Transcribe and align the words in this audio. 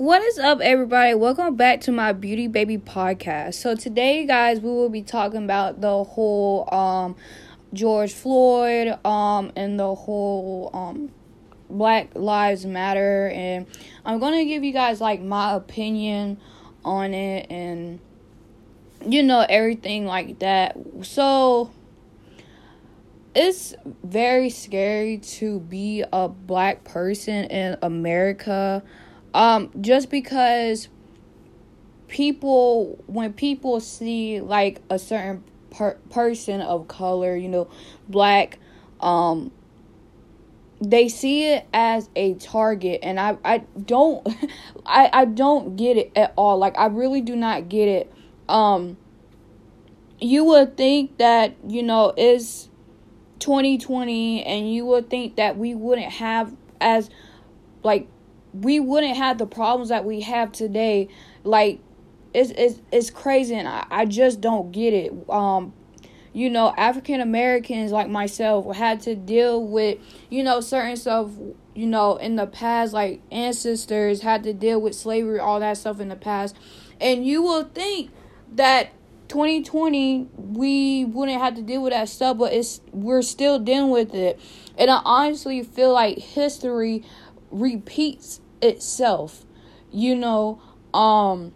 What 0.00 0.22
is 0.22 0.38
up, 0.38 0.62
everybody? 0.62 1.12
Welcome 1.12 1.56
back 1.56 1.82
to 1.82 1.92
my 1.92 2.14
Beauty 2.14 2.46
Baby 2.46 2.78
podcast. 2.78 3.52
So 3.52 3.76
today, 3.76 4.24
guys, 4.24 4.58
we 4.58 4.70
will 4.70 4.88
be 4.88 5.02
talking 5.02 5.44
about 5.44 5.82
the 5.82 6.04
whole 6.04 6.72
um 6.72 7.16
George 7.74 8.14
Floyd 8.14 8.98
um 9.04 9.52
and 9.56 9.78
the 9.78 9.94
whole 9.94 10.70
um 10.72 11.10
Black 11.68 12.14
Lives 12.14 12.64
Matter, 12.64 13.28
and 13.28 13.66
I'm 14.02 14.18
gonna 14.20 14.46
give 14.46 14.64
you 14.64 14.72
guys 14.72 15.02
like 15.02 15.20
my 15.20 15.52
opinion 15.52 16.40
on 16.82 17.12
it 17.12 17.48
and 17.50 18.00
you 19.06 19.22
know 19.22 19.44
everything 19.50 20.06
like 20.06 20.38
that. 20.38 20.78
So 21.02 21.72
it's 23.34 23.74
very 24.02 24.48
scary 24.48 25.18
to 25.18 25.60
be 25.60 26.04
a 26.10 26.26
black 26.26 26.84
person 26.84 27.44
in 27.44 27.76
America 27.82 28.82
um 29.34 29.70
just 29.80 30.10
because 30.10 30.88
people 32.08 33.02
when 33.06 33.32
people 33.32 33.80
see 33.80 34.40
like 34.40 34.80
a 34.90 34.98
certain 34.98 35.44
per- 35.70 35.98
person 36.10 36.60
of 36.60 36.88
color, 36.88 37.36
you 37.36 37.48
know, 37.48 37.70
black 38.08 38.58
um 39.00 39.52
they 40.82 41.08
see 41.08 41.46
it 41.46 41.66
as 41.72 42.08
a 42.16 42.34
target 42.34 43.00
and 43.02 43.20
I 43.20 43.36
I 43.44 43.58
don't 43.58 44.26
I 44.86 45.10
I 45.12 45.24
don't 45.24 45.76
get 45.76 45.96
it 45.96 46.12
at 46.16 46.32
all. 46.36 46.58
Like 46.58 46.76
I 46.78 46.86
really 46.86 47.20
do 47.20 47.36
not 47.36 47.68
get 47.68 47.88
it. 47.88 48.12
Um 48.48 48.96
you 50.20 50.44
would 50.44 50.76
think 50.76 51.16
that, 51.18 51.56
you 51.66 51.82
know, 51.82 52.12
it's 52.16 52.68
2020 53.38 54.44
and 54.44 54.72
you 54.72 54.84
would 54.84 55.08
think 55.08 55.36
that 55.36 55.56
we 55.56 55.74
wouldn't 55.74 56.12
have 56.12 56.54
as 56.80 57.08
like 57.82 58.06
we 58.52 58.80
wouldn't 58.80 59.16
have 59.16 59.38
the 59.38 59.46
problems 59.46 59.88
that 59.90 60.04
we 60.04 60.20
have 60.22 60.52
today. 60.52 61.08
Like 61.44 61.80
it's 62.34 62.50
it's, 62.50 62.80
it's 62.92 63.10
crazy 63.10 63.54
and 63.54 63.68
I, 63.68 63.86
I 63.90 64.04
just 64.06 64.40
don't 64.40 64.72
get 64.72 64.92
it. 64.92 65.12
Um 65.28 65.72
you 66.32 66.48
know 66.48 66.72
african 66.76 67.20
americans 67.20 67.90
like 67.90 68.08
myself 68.08 68.76
had 68.76 69.00
to 69.00 69.16
deal 69.16 69.66
with 69.66 69.98
you 70.28 70.44
know 70.44 70.60
certain 70.60 70.96
stuff 70.96 71.28
you 71.74 71.86
know 71.86 72.16
in 72.16 72.36
the 72.36 72.46
past 72.46 72.92
like 72.92 73.20
ancestors 73.30 74.22
had 74.22 74.42
to 74.42 74.52
deal 74.52 74.80
with 74.80 74.94
slavery 74.94 75.38
all 75.38 75.60
that 75.60 75.76
stuff 75.76 76.00
in 76.00 76.08
the 76.08 76.16
past. 76.16 76.56
And 77.00 77.26
you 77.26 77.42
will 77.42 77.64
think 77.64 78.10
that 78.52 78.90
2020 79.28 80.28
we 80.36 81.04
wouldn't 81.04 81.40
have 81.40 81.54
to 81.54 81.62
deal 81.62 81.82
with 81.82 81.92
that 81.92 82.08
stuff 82.08 82.36
but 82.36 82.52
it's 82.52 82.80
we're 82.92 83.22
still 83.22 83.58
dealing 83.58 83.90
with 83.90 84.14
it. 84.14 84.38
And 84.76 84.90
i 84.90 85.00
honestly 85.04 85.62
feel 85.62 85.92
like 85.92 86.18
history 86.18 87.04
repeats 87.50 88.40
itself 88.62 89.44
you 89.90 90.14
know 90.14 90.60
um 90.94 91.52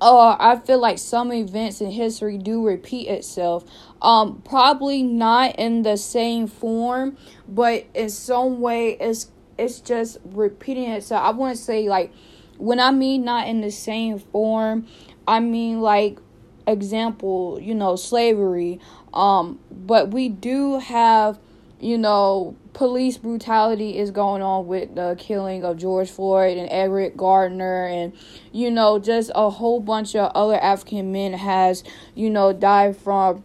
uh, 0.00 0.36
I 0.38 0.56
feel 0.56 0.78
like 0.78 0.98
some 0.98 1.32
events 1.32 1.80
in 1.80 1.90
history 1.90 2.36
do 2.36 2.66
repeat 2.66 3.08
itself. 3.08 3.64
Um, 4.02 4.42
probably 4.42 5.02
not 5.02 5.56
in 5.56 5.82
the 5.82 5.96
same 5.96 6.46
form, 6.46 7.16
but 7.48 7.86
in 7.94 8.10
some 8.10 8.60
way, 8.60 8.98
it's 9.00 9.30
it's 9.56 9.80
just 9.80 10.18
repeating 10.24 10.90
itself. 10.90 11.24
I 11.24 11.30
want 11.30 11.56
to 11.56 11.62
say 11.62 11.88
like, 11.88 12.12
when 12.58 12.80
I 12.80 12.90
mean 12.90 13.24
not 13.24 13.46
in 13.46 13.62
the 13.62 13.70
same 13.70 14.18
form, 14.18 14.86
I 15.26 15.40
mean 15.40 15.80
like 15.80 16.18
example, 16.66 17.58
you 17.60 17.74
know, 17.74 17.96
slavery. 17.96 18.80
Um, 19.14 19.58
but 19.70 20.10
we 20.10 20.28
do 20.28 20.80
have, 20.80 21.38
you 21.80 21.96
know, 21.96 22.56
police 22.74 23.16
brutality 23.16 23.96
is 23.96 24.10
going 24.10 24.42
on 24.42 24.66
with 24.66 24.96
the 24.96 25.14
killing 25.18 25.64
of 25.64 25.78
George 25.78 26.10
Floyd 26.10 26.58
and 26.58 26.68
Eric 26.70 27.16
Garner 27.16 27.86
and 27.86 28.12
you 28.52 28.70
know 28.70 28.98
just 28.98 29.30
a 29.34 29.48
whole 29.48 29.80
bunch 29.80 30.14
of 30.16 30.30
other 30.34 30.58
African 30.60 31.12
men 31.12 31.32
has 31.32 31.84
you 32.14 32.28
know 32.28 32.52
died 32.52 32.96
from 32.96 33.44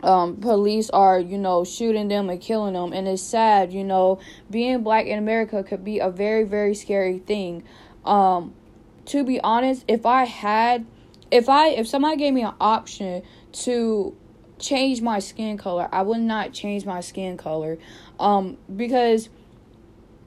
um, 0.00 0.36
police 0.36 0.90
are 0.90 1.18
you 1.18 1.38
know 1.38 1.64
shooting 1.64 2.08
them 2.08 2.28
and 2.28 2.40
killing 2.40 2.74
them. 2.74 2.92
And 2.92 3.08
it's 3.08 3.22
sad 3.22 3.72
you 3.72 3.82
know 3.82 4.20
being 4.50 4.82
black 4.82 5.06
in 5.06 5.18
America 5.18 5.64
could 5.64 5.82
be 5.82 5.98
a 5.98 6.10
very 6.10 6.44
very 6.44 6.74
scary 6.74 7.18
thing. 7.18 7.64
Um, 8.04 8.54
to 9.06 9.24
be 9.24 9.40
honest 9.40 9.86
if 9.88 10.04
I 10.04 10.24
had 10.24 10.86
if 11.30 11.48
I 11.48 11.68
if 11.68 11.88
somebody 11.88 12.18
gave 12.18 12.34
me 12.34 12.42
an 12.42 12.54
option 12.60 13.22
to 13.52 14.14
change 14.58 15.00
my 15.00 15.18
skin 15.18 15.56
color, 15.56 15.88
I 15.92 16.02
would 16.02 16.20
not 16.20 16.52
change 16.52 16.84
my 16.84 17.00
skin 17.00 17.36
color. 17.36 17.78
Um 18.18 18.58
because 18.74 19.28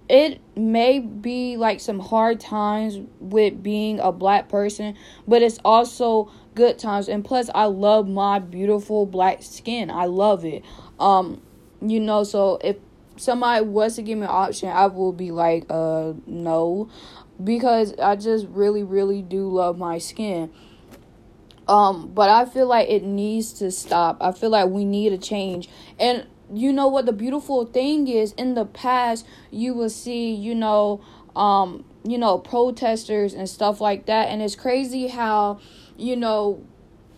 it 0.09 0.41
may 0.57 0.99
be 0.99 1.55
like 1.55 1.79
some 1.79 1.99
hard 1.99 2.39
times 2.39 2.99
with 3.19 3.63
being 3.63 3.99
a 3.99 4.11
black 4.11 4.49
person, 4.49 4.97
but 5.27 5.41
it's 5.41 5.59
also 5.63 6.29
good 6.53 6.77
times 6.77 7.07
and 7.07 7.23
plus 7.23 7.49
I 7.55 7.65
love 7.65 8.09
my 8.09 8.39
beautiful 8.39 9.05
black 9.05 9.41
skin. 9.41 9.89
I 9.89 10.05
love 10.05 10.43
it. 10.43 10.63
Um 10.99 11.41
you 11.81 11.99
know, 11.99 12.23
so 12.23 12.59
if 12.63 12.77
somebody 13.15 13.63
was 13.65 13.95
to 13.95 14.01
give 14.01 14.17
me 14.17 14.25
an 14.25 14.31
option, 14.31 14.69
I 14.69 14.87
will 14.87 15.13
be 15.13 15.31
like 15.31 15.65
uh 15.69 16.13
no 16.25 16.89
because 17.43 17.93
I 17.97 18.15
just 18.15 18.47
really 18.47 18.83
really 18.83 19.21
do 19.21 19.49
love 19.49 19.77
my 19.77 19.97
skin. 19.97 20.51
Um, 21.71 22.11
but 22.13 22.29
I 22.29 22.43
feel 22.43 22.67
like 22.67 22.89
it 22.89 23.01
needs 23.01 23.53
to 23.53 23.71
stop. 23.71 24.17
I 24.19 24.33
feel 24.33 24.49
like 24.49 24.67
we 24.67 24.83
need 24.83 25.13
a 25.13 25.17
change. 25.17 25.69
And 25.97 26.27
you 26.53 26.73
know 26.73 26.89
what 26.89 27.05
the 27.05 27.13
beautiful 27.13 27.65
thing 27.65 28.09
is 28.09 28.33
in 28.33 28.55
the 28.55 28.65
past 28.65 29.25
you 29.51 29.73
will 29.73 29.89
see, 29.89 30.33
you 30.33 30.53
know, 30.53 31.01
um, 31.33 31.85
you 32.03 32.17
know, 32.17 32.37
protesters 32.39 33.33
and 33.33 33.47
stuff 33.47 33.79
like 33.79 34.05
that. 34.07 34.27
And 34.27 34.41
it's 34.41 34.53
crazy 34.53 35.07
how, 35.07 35.61
you 35.95 36.17
know, 36.17 36.61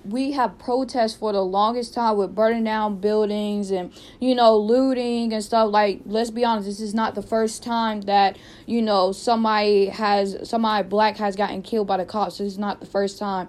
we 0.06 0.34
have 0.34 0.60
protests 0.60 1.16
for 1.16 1.32
the 1.32 1.42
longest 1.42 1.94
time 1.94 2.18
with 2.18 2.36
burning 2.36 2.64
down 2.64 2.98
buildings 2.98 3.72
and 3.72 3.92
you 4.20 4.36
know 4.36 4.58
looting 4.58 5.32
and 5.32 5.44
stuff 5.44 5.72
like 5.72 6.02
let's 6.06 6.30
be 6.30 6.44
honest 6.44 6.68
this 6.68 6.82
is 6.82 6.94
not 6.94 7.16
the 7.16 7.22
first 7.22 7.64
time 7.64 8.02
that 8.02 8.38
you 8.66 8.82
know 8.82 9.14
somebody 9.14 9.86
has 9.86 10.38
somebody 10.44 10.86
black 10.88 11.16
has 11.18 11.36
gotten 11.36 11.62
killed 11.62 11.88
by 11.88 11.96
the 11.96 12.06
cops 12.06 12.40
this 12.40 12.48
is 12.48 12.58
not 12.58 12.82
the 12.82 12.86
first 12.86 13.18
time 13.18 13.48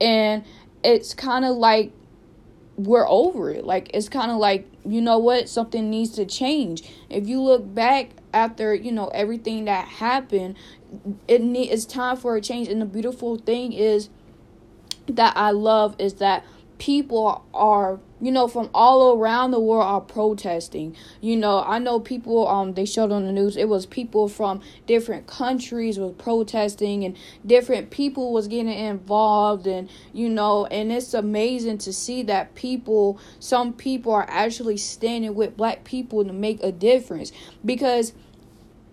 and 0.00 0.44
it's 0.82 1.14
kind 1.14 1.44
of 1.44 1.56
like 1.56 1.92
we're 2.76 3.08
over 3.08 3.50
it. 3.50 3.64
Like 3.64 3.90
it's 3.94 4.08
kind 4.08 4.30
of 4.30 4.38
like 4.38 4.68
you 4.84 5.00
know 5.00 5.18
what 5.18 5.48
something 5.48 5.90
needs 5.90 6.10
to 6.12 6.26
change. 6.26 6.82
If 7.08 7.26
you 7.28 7.40
look 7.40 7.74
back 7.74 8.10
after 8.32 8.74
you 8.74 8.92
know 8.92 9.08
everything 9.08 9.64
that 9.64 9.88
happened, 9.88 10.56
it 11.26 11.42
need 11.42 11.70
it's 11.70 11.84
time 11.84 12.16
for 12.16 12.36
a 12.36 12.40
change. 12.40 12.68
And 12.68 12.80
the 12.80 12.86
beautiful 12.86 13.36
thing 13.36 13.72
is 13.72 14.08
that 15.08 15.36
I 15.36 15.50
love 15.50 15.96
is 15.98 16.14
that 16.14 16.44
people 16.78 17.44
are 17.54 17.98
you 18.20 18.30
know 18.30 18.48
from 18.48 18.68
all 18.74 19.16
around 19.16 19.50
the 19.50 19.60
world 19.60 19.84
are 19.84 20.00
protesting. 20.00 20.96
You 21.20 21.36
know 21.36 21.62
i 21.66 21.78
know 21.78 22.00
people 22.00 22.46
um 22.48 22.74
they 22.74 22.84
showed 22.84 23.12
on 23.12 23.24
the 23.24 23.32
news 23.32 23.56
it 23.56 23.68
was 23.68 23.86
people 23.86 24.28
from 24.28 24.60
different 24.86 25.26
countries 25.26 25.98
was 25.98 26.14
protesting 26.18 27.04
and 27.04 27.16
different 27.44 27.90
people 27.90 28.32
was 28.32 28.48
getting 28.48 28.68
involved 28.68 29.66
and 29.66 29.88
you 30.12 30.28
know 30.28 30.66
and 30.66 30.92
it's 30.92 31.14
amazing 31.14 31.78
to 31.78 31.92
see 31.92 32.22
that 32.24 32.54
people 32.54 33.18
some 33.38 33.72
people 33.72 34.12
are 34.12 34.26
actually 34.28 34.76
standing 34.76 35.34
with 35.34 35.56
black 35.56 35.84
people 35.84 36.24
to 36.24 36.32
make 36.32 36.62
a 36.62 36.72
difference 36.72 37.32
because 37.64 38.12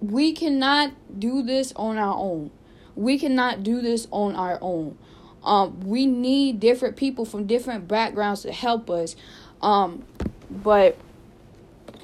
we 0.04 0.34
cannot 0.34 0.92
do 1.18 1.42
this 1.42 1.72
on 1.78 1.98
our 1.98 2.16
own. 2.16 2.52
We 2.96 3.18
cannot 3.18 3.64
do 3.64 3.82
this 3.82 4.06
on 4.12 4.36
our 4.36 4.60
own 4.62 4.98
um, 5.44 5.80
we 5.82 6.06
need 6.06 6.60
different 6.60 6.96
people 6.96 7.26
from 7.26 7.46
different 7.46 7.88
backgrounds 7.88 8.44
to 8.44 8.52
help 8.52 8.90
us. 8.90 9.16
Um, 9.62 10.04
but 10.50 10.98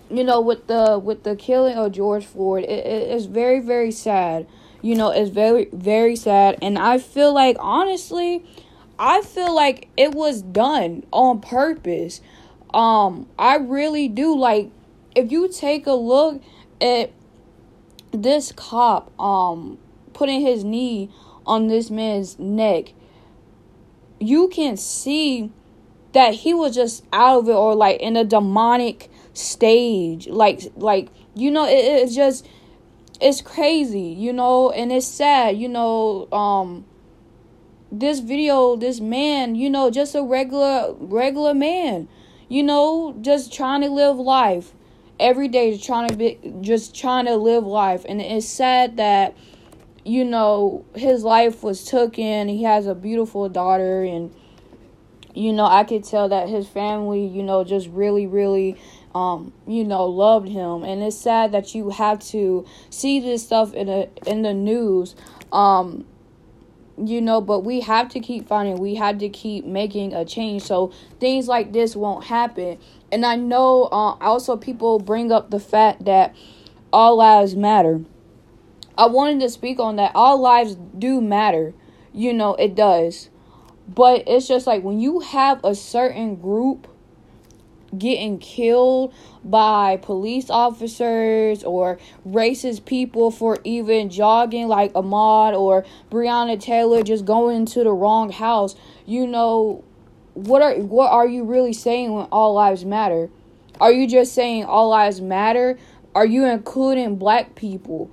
you 0.10 0.24
know, 0.24 0.42
with 0.42 0.68
the 0.68 1.00
with 1.00 1.24
the 1.24 1.36
killing 1.36 1.78
of 1.78 1.92
George 1.92 2.26
Floyd, 2.26 2.64
it, 2.64 2.86
it, 2.86 3.10
it's 3.12 3.26
very 3.26 3.60
very 3.60 3.92
sad. 3.92 4.48
You 4.82 4.96
know, 4.96 5.12
it's 5.12 5.30
very 5.30 5.70
very 5.72 6.16
sad, 6.16 6.58
and 6.62 6.78
I 6.78 6.98
feel 6.98 7.34
like 7.34 7.58
honestly, 7.60 8.46
I 8.98 9.22
feel 9.22 9.54
like 9.54 9.88
it 9.98 10.14
was 10.14 10.42
done 10.42 11.06
on 11.12 11.42
purpose. 11.42 12.22
Um, 12.74 13.28
I 13.38 13.56
really 13.56 14.08
do 14.08 14.38
like 14.38 14.72
if 15.16 15.32
you 15.32 15.48
take 15.50 15.88
a 15.88 15.94
look 15.94 16.42
at 16.82 17.12
this 18.12 18.52
cop 18.52 19.12
um 19.20 19.78
putting 20.14 20.42
his 20.42 20.64
knee 20.64 21.10
on 21.46 21.68
this 21.68 21.90
man's 21.90 22.40
neck 22.40 22.94
you 24.20 24.48
can 24.50 24.78
see 24.78 25.52
that 26.14 26.34
he 26.34 26.54
was 26.54 26.76
just 26.76 27.04
out 27.14 27.40
of 27.40 27.50
it 27.50 27.54
or 27.54 27.76
like 27.76 28.00
in 28.00 28.18
a 28.18 28.24
demonic 28.24 29.10
stage. 29.34 30.28
Like 30.28 30.62
like 30.76 31.10
you 31.36 31.52
know 31.52 31.66
it, 31.66 31.74
it's 31.74 32.16
just 32.16 32.48
it's 33.22 33.42
crazy 33.42 34.00
you 34.00 34.32
know 34.32 34.72
and 34.72 34.94
it's 34.94 35.06
sad 35.06 35.58
you 35.58 35.68
know 35.68 36.26
um 36.32 36.86
this 37.92 38.20
video 38.20 38.78
this 38.78 39.02
man 39.02 39.56
you 39.56 39.70
know 39.70 39.92
just 39.92 40.16
a 40.16 40.24
regular 40.24 40.94
regular 41.00 41.54
man 41.54 42.08
you 42.48 42.64
know 42.64 43.14
just 43.20 43.52
trying 43.54 43.82
to 43.82 43.90
live 43.90 44.16
life 44.16 44.74
every 45.20 45.48
day 45.48 45.78
trying 45.78 46.08
to 46.08 46.16
be 46.16 46.40
just 46.62 46.96
trying 46.96 47.26
to 47.26 47.36
live 47.36 47.66
life. 47.66 48.06
And 48.08 48.22
it's 48.22 48.48
sad 48.48 48.98
that 48.98 49.36
you 50.10 50.26
know, 50.26 50.86
his 50.96 51.24
life 51.24 51.62
was 51.62 51.86
taken. 51.86 52.48
He 52.48 52.64
has 52.64 52.88
a 52.88 52.96
beautiful 52.96 53.48
daughter, 53.48 54.04
and 54.04 54.34
you 55.36 55.54
know, 55.54 55.66
I 55.66 55.84
could 55.84 56.04
tell 56.04 56.30
that 56.30 56.50
his 56.50 56.68
family, 56.68 57.28
you 57.28 57.44
know, 57.44 57.64
just 57.64 57.88
really, 57.90 58.26
really, 58.26 58.76
um, 59.14 59.54
you 59.68 59.84
know, 59.84 60.06
loved 60.06 60.50
him. 60.50 60.84
And 60.84 61.04
it's 61.04 61.16
sad 61.16 61.52
that 61.52 61.76
you 61.76 61.92
have 61.92 62.20
to 62.30 62.66
see 62.90 63.20
this 63.20 63.46
stuff 63.46 63.76
in 63.76 63.88
a 63.88 64.10
in 64.26 64.42
the 64.42 64.54
news. 64.54 65.16
Um, 65.52 66.06
you 66.98 67.22
know, 67.22 67.40
but 67.40 67.60
we 67.60 67.80
have 67.82 68.10
to 68.10 68.20
keep 68.20 68.48
fighting. 68.48 68.78
We 68.78 68.96
have 68.96 69.20
to 69.20 69.30
keep 69.30 69.64
making 69.64 70.14
a 70.14 70.26
change 70.26 70.64
so 70.64 70.92
things 71.20 71.48
like 71.48 71.72
this 71.72 71.96
won't 71.96 72.26
happen. 72.26 72.80
And 73.12 73.26
I 73.26 73.36
know 73.36 73.84
uh, 73.84 74.18
also 74.20 74.58
people 74.58 75.00
bring 75.00 75.32
up 75.32 75.52
the 75.52 75.60
fact 75.60 76.06
that 76.06 76.36
all 76.92 77.18
lives 77.18 77.56
matter. 77.56 78.02
I 79.00 79.06
wanted 79.08 79.40
to 79.40 79.50
speak 79.50 79.80
on 79.80 79.96
that. 79.96 80.12
All 80.14 80.38
lives 80.42 80.76
do 80.76 81.22
matter. 81.22 81.74
You 82.12 82.34
know, 82.34 82.56
it 82.56 82.76
does. 82.76 83.30
But 83.88 84.26
it's 84.28 84.46
just 84.46 84.68
like 84.68 84.84
when 84.84 85.00
you 85.00 85.22
have 85.22 85.64
a 85.64 85.74
certain 85.74 86.36
group 86.36 86.86
getting 87.98 88.38
killed 88.40 89.14
by 89.42 89.96
police 89.98 90.50
officers 90.50 91.64
or 91.64 91.98
racist 92.28 92.84
people 92.84 93.32
for 93.32 93.58
even 93.64 94.10
jogging 94.10 94.68
like 94.68 94.92
Ahmaud 94.92 95.58
or 95.58 95.86
Breonna 96.12 96.60
Taylor 96.60 97.02
just 97.02 97.24
going 97.24 97.66
to 97.68 97.86
the 97.86 97.94
wrong 97.94 98.34
house, 98.34 98.76
you 99.06 99.26
know, 99.26 99.82
what 100.34 100.62
are 100.62 100.76
what 100.76 101.10
are 101.10 101.26
you 101.26 101.46
really 101.46 101.74
saying 101.74 102.12
when 102.12 102.26
all 102.34 102.54
lives 102.54 102.84
matter? 102.84 103.30
Are 103.80 103.94
you 103.94 104.08
just 104.10 104.34
saying 104.34 104.66
all 104.66 104.90
lives 104.90 105.22
matter? 105.22 105.80
Are 106.14 106.26
you 106.26 106.44
including 106.44 107.16
black 107.16 107.56
people? 107.56 108.12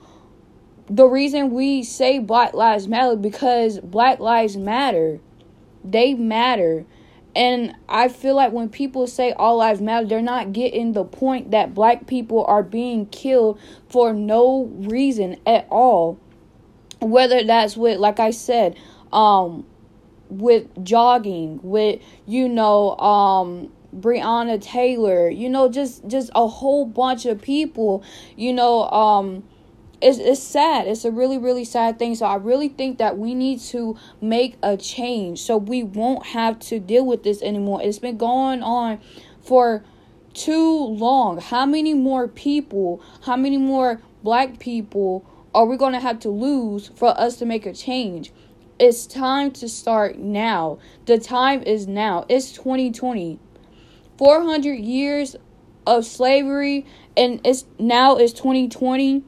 The 0.89 1.07
reason 1.07 1.51
we 1.51 1.83
say 1.83 2.19
black 2.21 2.55
lives 2.55 2.87
matter 2.87 3.17
because 3.17 3.81
black 3.81 4.21
lives 4.21 4.57
matter. 4.57 5.19
They 5.85 6.15
matter. 6.15 6.85
And 7.35 7.75
I 7.89 8.09
feel 8.09 8.35
like 8.35 8.53
when 8.53 8.69
people 8.69 9.07
say 9.07 9.33
all 9.33 9.57
lives 9.59 9.81
matter, 9.81 10.07
they're 10.07 10.23
not 10.23 10.53
getting 10.53 10.93
the 10.93 11.05
point 11.05 11.51
that 11.51 11.75
black 11.75 12.07
people 12.07 12.45
are 12.47 12.63
being 12.63 13.07
killed 13.07 13.61
for 13.89 14.15
no 14.15 14.71
reason 14.73 15.37
at 15.45 15.67
all. 15.69 16.19
Whether 17.01 17.45
that's 17.45 17.77
with, 17.77 17.99
like 17.99 18.21
I 18.21 18.31
said, 18.31 18.79
um, 19.13 19.67
with 20.31 20.67
jogging, 20.83 21.61
with 21.63 22.01
you 22.27 22.49
know, 22.49 22.97
um, 22.97 23.71
Breonna 23.95 24.61
Taylor, 24.63 25.29
you 25.29 25.51
know, 25.51 25.69
just 25.69 26.07
just 26.07 26.31
a 26.35 26.47
whole 26.47 26.85
bunch 26.85 27.27
of 27.27 27.41
people, 27.43 28.03
you 28.37 28.53
know, 28.53 28.89
um 28.91 29.43
it's 30.01 30.19
it's 30.19 30.43
sad. 30.43 30.87
It's 30.87 31.05
a 31.05 31.11
really 31.11 31.39
really 31.39 31.65
sad 31.65 31.99
thing. 31.99 32.15
So 32.15 32.27
I 32.27 32.37
really 32.37 32.69
think 32.69 32.99
that 32.99 33.19
we 33.19 33.35
need 33.35 33.61
to 33.61 33.97
make 34.21 34.57
a 34.63 34.77
change 34.77 35.41
so 35.41 35.57
we 35.57 35.83
won't 35.83 36.27
have 36.27 36.59
to 36.61 36.79
deal 36.79 37.07
with 37.07 37.23
this 37.23 37.43
anymore. 37.43 37.81
It's 37.83 37.99
been 37.99 38.17
going 38.17 38.63
on 38.63 39.01
for 39.41 39.85
too 40.35 40.85
long. 40.85 41.41
How 41.41 41.65
many 41.65 41.95
more 41.95 42.29
people, 42.29 43.03
how 43.23 43.37
many 43.37 43.57
more 43.57 44.01
black 44.23 44.59
people 44.59 45.25
are 45.55 45.65
we 45.65 45.79
going 45.79 45.95
to 45.95 46.01
have 46.01 46.21
to 46.21 46.29
lose 46.29 46.89
for 46.89 47.19
us 47.19 47.37
to 47.37 47.47
make 47.47 47.65
a 47.65 47.73
change? 47.73 48.33
It's 48.79 49.07
time 49.07 49.53
to 49.53 49.69
start 49.71 50.19
now. 50.19 50.79
The 51.07 51.19
time 51.19 51.63
is 51.63 51.87
now. 51.87 52.27
It's 52.29 52.53
2020. 52.53 53.39
400 54.19 54.75
years 54.75 55.37
of 55.87 56.05
slavery 56.05 56.85
and 57.17 57.41
it's 57.45 57.65
now 57.79 58.17
it's 58.17 58.33
2020 58.33 59.23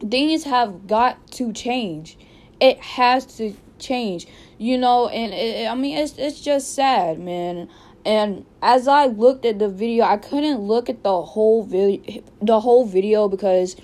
things 0.00 0.44
have 0.44 0.86
got 0.86 1.30
to 1.32 1.52
change. 1.52 2.18
It 2.60 2.78
has 2.78 3.26
to 3.36 3.54
change, 3.78 4.26
you 4.58 4.78
know. 4.78 5.08
And 5.08 5.32
it, 5.32 5.68
I 5.68 5.74
mean, 5.74 5.96
it's 5.96 6.16
it's 6.18 6.40
just 6.40 6.74
sad, 6.74 7.18
man. 7.18 7.68
And 8.04 8.46
as 8.62 8.88
I 8.88 9.06
looked 9.06 9.44
at 9.44 9.58
the 9.58 9.68
video, 9.68 10.04
I 10.04 10.16
couldn't 10.16 10.60
look 10.60 10.88
at 10.88 11.02
the 11.02 11.22
whole 11.22 11.62
video, 11.62 12.22
the 12.40 12.60
whole 12.60 12.86
video 12.86 13.28
because 13.28 13.76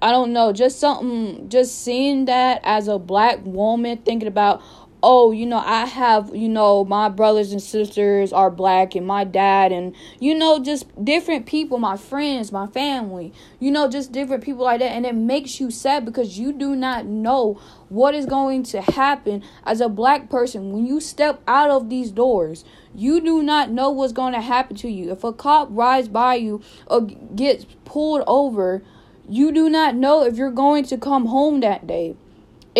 I 0.00 0.12
don't 0.12 0.32
know, 0.32 0.52
just 0.52 0.78
something, 0.78 1.48
just 1.48 1.82
seeing 1.82 2.26
that 2.26 2.60
as 2.62 2.86
a 2.86 2.98
black 2.98 3.40
woman, 3.44 3.98
thinking 3.98 4.28
about, 4.28 4.62
oh, 5.02 5.30
you 5.30 5.46
know, 5.46 5.62
I 5.64 5.86
have, 5.86 6.34
you 6.34 6.48
know, 6.48 6.84
my 6.84 7.08
brothers 7.08 7.52
and 7.52 7.62
sisters 7.62 8.32
are 8.32 8.50
black 8.50 8.96
and 8.96 9.06
my 9.06 9.22
dad 9.24 9.70
and, 9.70 9.94
you 10.18 10.34
know, 10.34 10.62
just 10.62 11.04
different 11.04 11.46
people, 11.46 11.78
my 11.78 11.96
friends, 11.96 12.50
my 12.50 12.66
family, 12.66 13.32
you 13.60 13.70
know, 13.70 13.88
just 13.88 14.10
different 14.10 14.42
people 14.42 14.64
like 14.64 14.80
that. 14.80 14.90
And 14.90 15.06
it 15.06 15.14
makes 15.14 15.60
you 15.60 15.70
sad 15.70 16.04
because 16.04 16.38
you 16.38 16.52
do 16.52 16.74
not 16.74 17.06
know 17.06 17.60
what 17.88 18.14
is 18.14 18.26
going 18.26 18.64
to 18.64 18.82
happen 18.82 19.44
as 19.64 19.80
a 19.80 19.88
black 19.88 20.28
person 20.28 20.72
when 20.72 20.84
you 20.84 21.00
step 21.00 21.42
out 21.46 21.70
of 21.70 21.88
these 21.88 22.10
doors. 22.10 22.64
You 22.94 23.20
do 23.20 23.42
not 23.42 23.70
know 23.70 23.90
what's 23.90 24.12
going 24.12 24.32
to 24.32 24.40
happen 24.40 24.76
to 24.78 24.88
you. 24.88 25.12
If 25.12 25.22
a 25.22 25.32
cop 25.32 25.68
rides 25.70 26.08
by 26.08 26.34
you 26.34 26.60
or 26.88 27.02
gets 27.02 27.66
pulled 27.84 28.24
over, 28.26 28.82
you 29.28 29.52
do 29.52 29.70
not 29.70 29.94
know 29.94 30.24
if 30.24 30.36
you're 30.36 30.50
going 30.50 30.84
to 30.86 30.98
come 30.98 31.26
home 31.26 31.60
that 31.60 31.86
day 31.86 32.16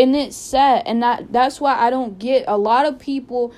and 0.03 0.15
it's 0.15 0.37
sad 0.37 0.83
and 0.87 1.03
that 1.03 1.33
that's 1.33 1.61
why 1.61 1.75
i 1.77 1.91
don't 1.91 2.19
get 2.19 2.45
a 2.47 2.57
lot 2.57 2.87
of 2.87 2.99
people 2.99 3.53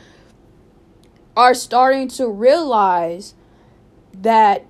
are 1.36 1.54
starting 1.54 2.08
to 2.08 2.28
realize 2.28 3.34
that 4.12 4.64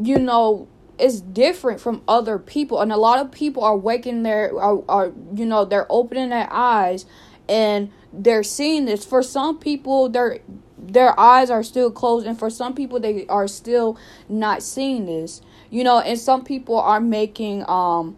you 0.00 0.18
know 0.18 0.66
it's 0.98 1.20
different 1.20 1.80
from 1.80 2.02
other 2.06 2.38
people 2.38 2.80
and 2.80 2.92
a 2.92 2.96
lot 2.96 3.18
of 3.18 3.32
people 3.32 3.62
are 3.64 3.76
waking 3.76 4.22
their 4.22 4.56
are, 4.58 4.82
are 4.88 5.12
you 5.34 5.44
know 5.44 5.64
they're 5.64 5.90
opening 5.90 6.30
their 6.30 6.50
eyes 6.52 7.04
and 7.48 7.90
they're 8.12 8.42
seeing 8.42 8.84
this. 8.84 9.04
For 9.04 9.22
some 9.22 9.58
people 9.58 10.08
their 10.08 10.38
their 10.78 11.18
eyes 11.18 11.50
are 11.50 11.62
still 11.62 11.90
closed 11.90 12.26
and 12.26 12.38
for 12.38 12.50
some 12.50 12.74
people 12.74 13.00
they 13.00 13.26
are 13.26 13.48
still 13.48 13.98
not 14.28 14.62
seeing 14.62 15.06
this 15.06 15.40
you 15.70 15.82
know 15.82 15.98
and 15.98 16.18
some 16.18 16.44
people 16.44 16.78
are 16.78 17.00
making 17.00 17.64
um 17.68 18.16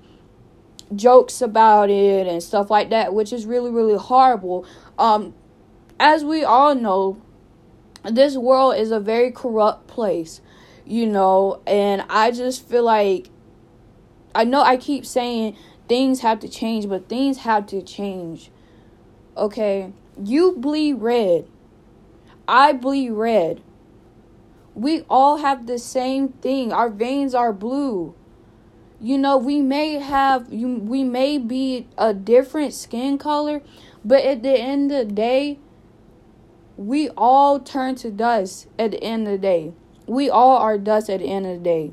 jokes 0.94 1.40
about 1.40 1.90
it 1.90 2.26
and 2.26 2.42
stuff 2.42 2.70
like 2.70 2.90
that, 2.90 3.12
which 3.12 3.32
is 3.32 3.46
really, 3.46 3.70
really 3.70 3.96
horrible. 3.96 4.64
Um, 4.98 5.34
as 5.98 6.24
we 6.24 6.44
all 6.44 6.74
know, 6.74 7.20
this 8.04 8.36
world 8.36 8.76
is 8.76 8.90
a 8.90 9.00
very 9.00 9.32
corrupt 9.32 9.88
place, 9.88 10.40
you 10.84 11.06
know, 11.06 11.60
and 11.66 12.04
I 12.08 12.30
just 12.30 12.68
feel 12.68 12.84
like 12.84 13.30
I 14.34 14.44
know 14.44 14.62
I 14.62 14.76
keep 14.76 15.04
saying 15.04 15.56
things 15.88 16.20
have 16.20 16.40
to 16.40 16.48
change, 16.48 16.88
but 16.88 17.08
things 17.08 17.38
have 17.38 17.66
to 17.68 17.82
change. 17.82 18.50
Okay, 19.36 19.92
you 20.22 20.54
bleed 20.56 20.94
red. 20.94 21.48
I 22.46 22.72
bleed 22.72 23.10
red. 23.10 23.62
We 24.74 25.00
all 25.08 25.38
have 25.38 25.66
the 25.66 25.78
same 25.78 26.28
thing. 26.28 26.72
Our 26.72 26.90
veins 26.90 27.34
are 27.34 27.52
blue 27.52 28.14
you 29.00 29.18
know 29.18 29.36
we 29.36 29.60
may 29.60 29.94
have 29.94 30.52
you 30.52 30.68
we 30.76 31.04
may 31.04 31.38
be 31.38 31.86
a 31.98 32.14
different 32.14 32.72
skin 32.72 33.18
color 33.18 33.60
but 34.04 34.24
at 34.24 34.42
the 34.42 34.58
end 34.58 34.90
of 34.90 35.08
the 35.08 35.14
day 35.14 35.58
we 36.76 37.08
all 37.16 37.58
turn 37.58 37.94
to 37.96 38.10
dust 38.10 38.68
at 38.78 38.90
the 38.90 39.02
end 39.02 39.26
of 39.26 39.32
the 39.32 39.38
day. 39.38 39.72
We 40.06 40.28
all 40.28 40.58
are 40.58 40.78
dust 40.78 41.08
at 41.10 41.20
the 41.20 41.26
end 41.26 41.46
of 41.46 41.58
the 41.58 41.64
day. 41.64 41.92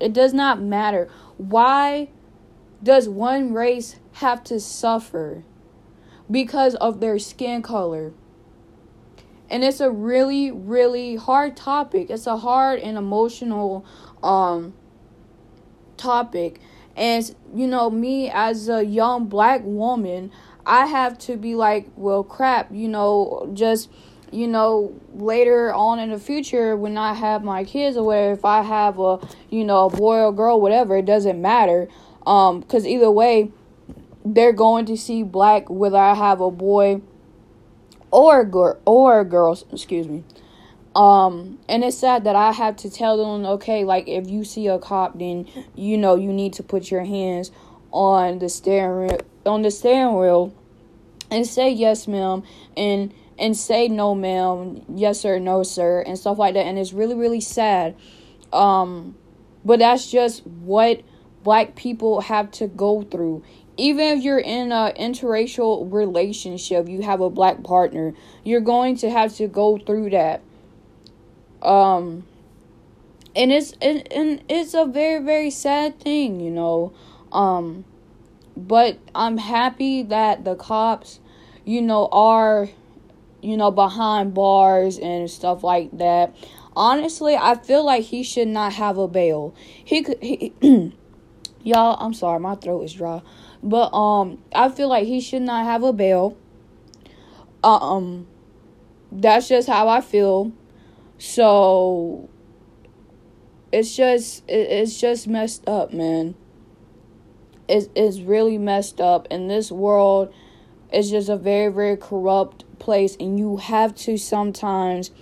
It 0.00 0.12
does 0.12 0.32
not 0.32 0.60
matter. 0.60 1.08
Why 1.36 2.08
does 2.82 3.08
one 3.08 3.52
race 3.52 3.96
have 4.14 4.42
to 4.44 4.58
suffer 4.58 5.44
because 6.30 6.74
of 6.76 7.00
their 7.00 7.18
skin 7.18 7.62
color? 7.62 8.12
And 9.50 9.62
it's 9.62 9.80
a 9.80 9.90
really 9.90 10.50
really 10.50 11.16
hard 11.16 11.56
topic. 11.56 12.08
It's 12.08 12.26
a 12.26 12.38
hard 12.38 12.80
and 12.80 12.96
emotional 12.96 13.84
um 14.22 14.72
topic. 16.02 16.60
And, 16.96 17.34
you 17.54 17.66
know, 17.66 17.90
me 17.90 18.30
as 18.30 18.68
a 18.68 18.84
young 18.84 19.26
black 19.26 19.62
woman, 19.64 20.30
I 20.66 20.86
have 20.86 21.18
to 21.20 21.36
be 21.36 21.54
like, 21.54 21.88
well, 21.96 22.22
crap, 22.22 22.70
you 22.70 22.88
know, 22.88 23.50
just, 23.54 23.88
you 24.30 24.46
know, 24.46 24.94
later 25.14 25.72
on 25.72 25.98
in 25.98 26.10
the 26.10 26.18
future 26.18 26.76
when 26.76 26.98
I 26.98 27.14
have 27.14 27.42
my 27.42 27.64
kids 27.64 27.96
or 27.96 28.04
whatever, 28.04 28.32
if 28.32 28.44
I 28.44 28.62
have 28.62 28.98
a, 28.98 29.18
you 29.50 29.64
know, 29.64 29.86
a 29.86 29.90
boy 29.90 30.18
or 30.18 30.32
girl, 30.32 30.60
whatever, 30.60 30.96
it 30.96 31.06
doesn't 31.06 31.40
matter. 31.40 31.88
Um, 32.26 32.60
because 32.60 32.86
either 32.86 33.10
way, 33.10 33.50
they're 34.24 34.52
going 34.52 34.86
to 34.86 34.96
see 34.96 35.22
black 35.22 35.68
whether 35.68 35.98
I 35.98 36.14
have 36.14 36.40
a 36.40 36.50
boy 36.50 37.00
or 38.10 38.44
girl 38.44 38.80
or 38.84 39.20
a 39.20 39.24
girl, 39.24 39.58
excuse 39.72 40.06
me. 40.06 40.24
Um, 40.94 41.58
and 41.68 41.82
it's 41.82 41.98
sad 41.98 42.24
that 42.24 42.36
I 42.36 42.52
have 42.52 42.76
to 42.78 42.90
tell 42.90 43.16
them, 43.16 43.46
okay, 43.52 43.84
like 43.84 44.08
if 44.08 44.28
you 44.28 44.44
see 44.44 44.66
a 44.66 44.78
cop, 44.78 45.18
then 45.18 45.48
you 45.74 45.96
know 45.96 46.16
you 46.16 46.32
need 46.32 46.52
to 46.54 46.62
put 46.62 46.90
your 46.90 47.04
hands 47.04 47.50
on 47.92 48.38
the 48.38 48.48
steering 48.48 49.18
on 49.46 49.62
the 49.62 49.70
steering 49.70 50.16
wheel, 50.18 50.54
and 51.30 51.46
say 51.46 51.70
yes, 51.70 52.06
ma'am, 52.06 52.42
and 52.76 53.14
and 53.38 53.56
say 53.56 53.88
no, 53.88 54.14
ma'am, 54.14 54.82
yes 54.94 55.20
sir, 55.20 55.38
no 55.38 55.62
sir, 55.62 56.02
and 56.02 56.18
stuff 56.18 56.38
like 56.38 56.54
that. 56.54 56.66
And 56.66 56.78
it's 56.78 56.92
really 56.92 57.14
really 57.14 57.40
sad. 57.40 57.96
Um, 58.52 59.16
but 59.64 59.78
that's 59.78 60.10
just 60.10 60.46
what 60.46 61.00
black 61.42 61.74
people 61.74 62.20
have 62.20 62.50
to 62.52 62.68
go 62.68 63.02
through 63.02 63.42
even 63.76 64.18
if 64.18 64.22
you're 64.22 64.38
in 64.38 64.70
a 64.70 64.92
interracial 64.98 65.90
relationship, 65.90 66.88
you 66.88 67.02
have 67.02 67.20
a 67.20 67.30
black 67.30 67.62
partner, 67.64 68.14
you're 68.44 68.60
going 68.60 68.96
to 68.96 69.10
have 69.10 69.34
to 69.36 69.48
go 69.48 69.78
through 69.78 70.10
that. 70.10 70.42
Um 71.62 72.24
and 73.34 73.52
it's 73.52 73.72
and, 73.80 74.10
and 74.12 74.42
it's 74.48 74.74
a 74.74 74.84
very 74.84 75.24
very 75.24 75.50
sad 75.50 76.00
thing, 76.00 76.40
you 76.40 76.50
know. 76.50 76.92
Um 77.30 77.84
but 78.56 78.98
I'm 79.14 79.38
happy 79.38 80.02
that 80.04 80.44
the 80.44 80.54
cops, 80.54 81.20
you 81.64 81.80
know, 81.80 82.08
are 82.12 82.68
you 83.40 83.56
know 83.56 83.70
behind 83.70 84.34
bars 84.34 84.98
and 84.98 85.30
stuff 85.30 85.64
like 85.64 85.96
that. 85.98 86.34
Honestly, 86.74 87.36
I 87.36 87.56
feel 87.56 87.84
like 87.84 88.04
he 88.04 88.22
should 88.22 88.48
not 88.48 88.72
have 88.74 88.98
a 88.98 89.08
bail. 89.08 89.54
He 89.84 90.02
could 90.02 90.22
he 90.22 90.52
Y'all, 91.64 91.96
I'm 92.00 92.12
sorry, 92.12 92.40
my 92.40 92.56
throat 92.56 92.82
is 92.82 92.92
dry. 92.92 93.22
But 93.62 93.94
um 93.94 94.42
I 94.54 94.68
feel 94.68 94.88
like 94.88 95.06
he 95.06 95.20
should 95.20 95.42
not 95.42 95.64
have 95.64 95.82
a 95.82 95.92
bail. 95.92 96.36
Um 97.62 98.26
that's 99.10 99.48
just 99.48 99.68
how 99.68 99.88
I 99.88 100.00
feel. 100.00 100.52
So 101.24 102.28
it's 103.70 103.94
just 103.94 104.42
it's 104.48 105.00
just 105.00 105.28
messed 105.28 105.68
up, 105.68 105.92
man. 105.92 106.34
It's 107.68 107.88
it's 107.94 108.18
really 108.18 108.58
messed 108.58 109.00
up 109.00 109.28
and 109.30 109.48
this 109.48 109.70
world 109.70 110.34
is 110.92 111.12
just 111.12 111.28
a 111.28 111.36
very 111.36 111.72
very 111.72 111.96
corrupt 111.96 112.64
place 112.80 113.16
and 113.20 113.38
you 113.38 113.58
have 113.58 113.94
to 113.98 114.16
sometimes 114.16 115.12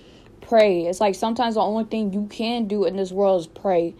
pray. 0.40 0.86
It's 0.86 1.02
like 1.02 1.14
sometimes 1.14 1.56
the 1.56 1.60
only 1.60 1.84
thing 1.84 2.14
you 2.14 2.26
can 2.28 2.66
do 2.66 2.86
in 2.86 2.96
this 2.96 3.12
world 3.12 3.42
is 3.42 3.46
pray 3.46 3.94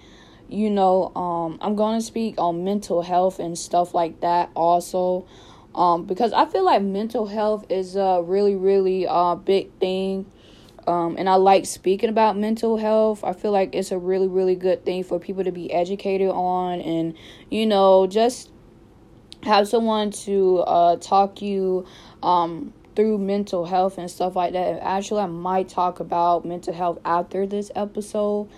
you 0.49 0.69
know 0.69 1.15
um, 1.15 1.57
i'm 1.61 1.77
going 1.77 1.97
to 1.97 2.05
speak 2.05 2.35
on 2.39 2.65
mental 2.65 3.03
health 3.03 3.39
and 3.39 3.57
stuff 3.57 3.95
like 3.95 4.21
that 4.21 4.51
also 4.57 5.25
um, 5.77 6.07
because 6.07 6.33
i 6.33 6.45
feel 6.45 6.65
like 6.65 6.83
mental 6.83 7.27
health 7.27 7.65
is 7.71 7.95
a 7.95 8.21
really 8.25 8.57
really 8.57 9.07
uh, 9.07 9.37
big 9.37 9.71
thing 9.75 10.27
um, 10.87 11.17
and 11.19 11.29
i 11.29 11.35
like 11.35 11.67
speaking 11.67 12.09
about 12.09 12.37
mental 12.37 12.77
health. 12.77 13.23
I 13.25 13.33
feel 13.33 13.53
like 13.53 13.75
it's 13.75 13.91
a 13.91 13.99
really 13.99 14.29
really 14.29 14.55
good 14.55 14.85
thing 14.85 15.05
for 15.05 15.19
people 15.19 15.45
to 15.45 15.53
be 15.53 15.73
educated 15.73 16.31
on 16.31 16.81
and 16.81 17.15
you 17.51 17.67
know 17.67 18.07
just 18.07 18.51
have 19.43 19.69
someone 19.69 20.11
to 20.11 20.59
uh, 20.59 20.97
talk 20.97 21.41
you 21.41 21.87
um, 22.23 22.75
through 22.95 23.17
mental 23.19 23.65
health 23.65 23.97
and 23.97 24.11
stuff 24.11 24.37
like 24.37 24.53
that. 24.53 24.83
Actually 24.83 25.23
i 25.23 25.27
might 25.27 25.69
talk 25.69 26.01
about 26.01 26.45
mental 26.45 26.75
health 26.75 26.99
after 27.05 27.47
this 27.47 27.71
episode. 27.75 28.49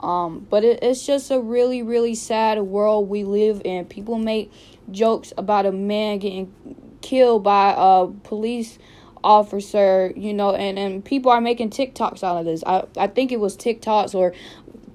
Um, 0.00 0.46
but 0.48 0.62
it, 0.62 0.78
it's 0.82 1.04
just 1.04 1.30
a 1.30 1.40
really, 1.40 1.82
really 1.82 2.14
sad 2.14 2.60
world 2.60 3.08
we 3.08 3.24
live 3.24 3.62
in. 3.64 3.84
People 3.84 4.16
make 4.16 4.52
jokes 4.92 5.32
about 5.36 5.66
a 5.66 5.72
man 5.72 6.18
getting 6.18 6.54
killed 7.00 7.42
by 7.42 7.74
a 7.76 8.06
police 8.06 8.78
officer, 9.24 10.12
you 10.16 10.32
know, 10.34 10.54
and, 10.54 10.78
and 10.78 11.04
people 11.04 11.30
are 11.30 11.40
making 11.40 11.70
TikToks 11.70 12.22
out 12.22 12.38
of 12.38 12.44
this. 12.44 12.62
I, 12.66 12.84
I 12.96 13.06
think 13.06 13.32
it 13.32 13.40
was 13.40 13.56
TikToks 13.56 14.14
or 14.14 14.32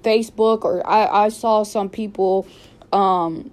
Facebook, 0.02 0.64
or 0.64 0.86
I, 0.88 1.26
I 1.26 1.30
saw 1.30 1.64
some 1.64 1.90
people, 1.90 2.48
um, 2.92 3.52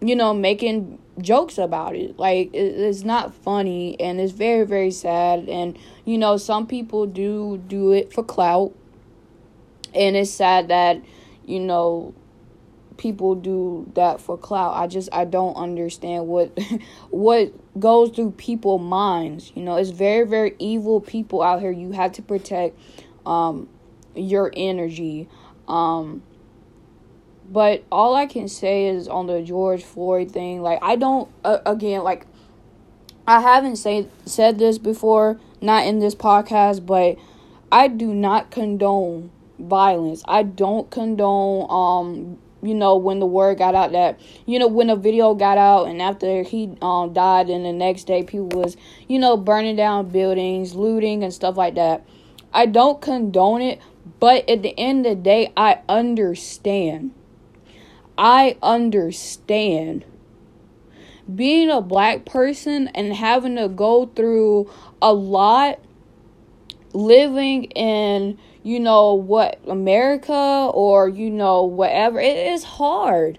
you 0.00 0.16
know, 0.16 0.34
making 0.34 0.98
jokes 1.20 1.58
about 1.58 1.96
it. 1.96 2.18
Like, 2.18 2.52
it, 2.52 2.58
it's 2.58 3.04
not 3.04 3.34
funny 3.34 3.98
and 4.00 4.20
it's 4.20 4.32
very, 4.32 4.64
very 4.64 4.90
sad. 4.90 5.48
And, 5.48 5.78
you 6.04 6.18
know, 6.18 6.36
some 6.36 6.66
people 6.66 7.06
do 7.06 7.62
do 7.68 7.92
it 7.92 8.12
for 8.12 8.24
clout 8.24 8.74
and 9.94 10.16
it's 10.16 10.30
sad 10.30 10.68
that 10.68 11.00
you 11.46 11.60
know 11.60 12.14
people 12.96 13.34
do 13.34 13.90
that 13.94 14.20
for 14.20 14.36
clout 14.36 14.74
i 14.76 14.86
just 14.86 15.08
i 15.12 15.24
don't 15.24 15.54
understand 15.54 16.26
what 16.26 16.56
what 17.10 17.52
goes 17.78 18.10
through 18.10 18.30
people 18.32 18.78
minds 18.78 19.52
you 19.54 19.62
know 19.62 19.76
it's 19.76 19.90
very 19.90 20.26
very 20.26 20.54
evil 20.58 21.00
people 21.00 21.42
out 21.42 21.60
here 21.60 21.70
you 21.70 21.92
have 21.92 22.12
to 22.12 22.22
protect 22.22 22.78
um 23.26 23.68
your 24.14 24.52
energy 24.56 25.28
um 25.66 26.22
but 27.50 27.84
all 27.90 28.14
i 28.14 28.26
can 28.26 28.46
say 28.48 28.86
is 28.86 29.08
on 29.08 29.26
the 29.26 29.42
george 29.42 29.82
floyd 29.82 30.30
thing 30.30 30.62
like 30.62 30.78
i 30.82 30.94
don't 30.94 31.28
uh, 31.44 31.58
again 31.66 32.02
like 32.02 32.26
i 33.26 33.40
haven't 33.40 33.76
say, 33.76 34.06
said 34.24 34.58
this 34.58 34.78
before 34.78 35.38
not 35.60 35.84
in 35.84 35.98
this 35.98 36.14
podcast 36.14 36.86
but 36.86 37.16
i 37.72 37.88
do 37.88 38.14
not 38.14 38.50
condone 38.50 39.30
violence. 39.58 40.22
I 40.26 40.42
don't 40.42 40.90
condone 40.90 41.66
um 41.70 42.38
you 42.64 42.74
know 42.74 42.96
when 42.96 43.18
the 43.18 43.26
word 43.26 43.58
got 43.58 43.74
out 43.74 43.92
that 43.92 44.18
you 44.46 44.58
know 44.58 44.66
when 44.66 44.86
the 44.86 44.96
video 44.96 45.34
got 45.34 45.58
out 45.58 45.86
and 45.86 46.00
after 46.00 46.42
he 46.42 46.76
um 46.80 47.12
died 47.12 47.48
and 47.48 47.64
the 47.64 47.72
next 47.72 48.04
day 48.04 48.22
people 48.22 48.48
was 48.60 48.76
you 49.08 49.18
know 49.18 49.36
burning 49.36 49.76
down 49.76 50.08
buildings, 50.08 50.74
looting 50.74 51.22
and 51.22 51.32
stuff 51.32 51.56
like 51.56 51.74
that. 51.74 52.06
I 52.52 52.66
don't 52.66 53.00
condone 53.00 53.62
it, 53.62 53.80
but 54.20 54.48
at 54.48 54.62
the 54.62 54.78
end 54.78 55.06
of 55.06 55.16
the 55.16 55.22
day 55.22 55.52
I 55.56 55.80
understand. 55.88 57.12
I 58.16 58.56
understand 58.62 60.04
being 61.32 61.70
a 61.70 61.80
black 61.80 62.24
person 62.24 62.88
and 62.88 63.12
having 63.14 63.56
to 63.56 63.68
go 63.68 64.06
through 64.06 64.70
a 65.00 65.12
lot 65.12 65.80
living 66.92 67.64
in 67.64 68.38
you 68.64 68.80
know 68.80 69.12
what 69.12 69.60
America 69.68 70.32
or 70.72 71.06
you 71.06 71.30
know 71.30 71.62
whatever. 71.64 72.18
It 72.18 72.36
is 72.36 72.64
hard. 72.64 73.38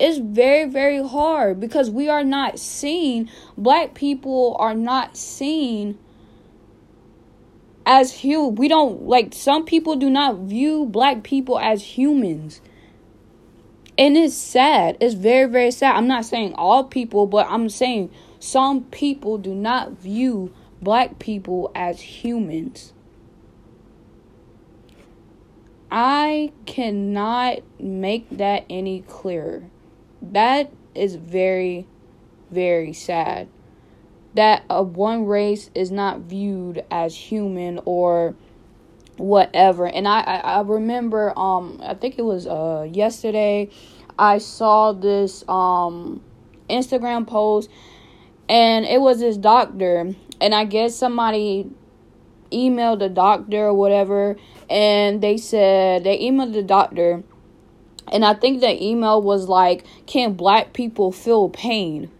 It's 0.00 0.18
very 0.18 0.68
very 0.68 1.06
hard 1.06 1.60
because 1.60 1.90
we 1.90 2.08
are 2.08 2.24
not 2.24 2.58
seen 2.58 3.30
black 3.56 3.94
people 3.94 4.56
are 4.58 4.74
not 4.74 5.16
seen 5.16 5.98
as 7.84 8.12
human 8.12 8.54
we 8.54 8.66
don't 8.66 9.02
like 9.02 9.34
some 9.34 9.64
people 9.66 9.94
do 9.94 10.08
not 10.08 10.38
view 10.38 10.86
black 10.86 11.22
people 11.22 11.58
as 11.58 11.82
humans. 11.98 12.62
And 13.98 14.16
it's 14.16 14.34
sad. 14.34 14.96
It's 15.00 15.14
very 15.14 15.50
very 15.50 15.70
sad. 15.70 15.96
I'm 15.96 16.08
not 16.08 16.24
saying 16.24 16.54
all 16.54 16.84
people 16.84 17.26
but 17.26 17.46
i'm 17.48 17.68
saying 17.68 18.10
some 18.40 18.84
people 18.84 19.36
do 19.36 19.54
not 19.54 19.92
view 19.92 20.50
black 20.80 21.18
people 21.18 21.70
as 21.74 22.00
humans 22.00 22.94
I 25.94 26.52
cannot 26.64 27.58
make 27.78 28.30
that 28.30 28.64
any 28.70 29.02
clearer. 29.02 29.64
That 30.22 30.72
is 30.94 31.16
very, 31.16 31.86
very 32.50 32.94
sad. 32.94 33.48
That 34.32 34.64
a 34.70 34.82
one 34.82 35.26
race 35.26 35.70
is 35.74 35.90
not 35.90 36.20
viewed 36.20 36.82
as 36.90 37.14
human 37.14 37.78
or 37.84 38.34
whatever. 39.18 39.86
And 39.86 40.08
I, 40.08 40.20
I, 40.22 40.36
I 40.38 40.60
remember 40.62 41.38
um 41.38 41.78
I 41.84 41.92
think 41.92 42.18
it 42.18 42.22
was 42.22 42.46
uh 42.46 42.88
yesterday 42.90 43.68
I 44.18 44.38
saw 44.38 44.92
this 44.92 45.44
um 45.46 46.22
Instagram 46.70 47.26
post 47.26 47.68
and 48.48 48.86
it 48.86 49.02
was 49.02 49.20
this 49.20 49.36
doctor 49.36 50.14
and 50.40 50.54
I 50.54 50.64
guess 50.64 50.96
somebody 50.96 51.70
emailed 52.52 53.00
the 53.00 53.08
doctor 53.08 53.66
or 53.66 53.74
whatever, 53.74 54.36
and 54.72 55.22
they 55.22 55.36
said 55.36 56.02
they 56.02 56.18
emailed 56.18 56.54
the 56.54 56.62
doctor, 56.62 57.22
and 58.10 58.24
I 58.24 58.32
think 58.32 58.60
the 58.62 58.82
email 58.82 59.20
was 59.20 59.46
like, 59.46 59.84
"Can 60.06 60.32
black 60.32 60.72
people 60.72 61.12
feel 61.12 61.50
pain?" 61.50 62.10